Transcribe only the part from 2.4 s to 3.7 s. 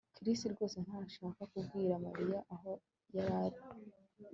aho yari ari